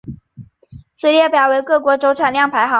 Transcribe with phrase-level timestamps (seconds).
[0.95, 2.69] 此列表为各国铀产量排行。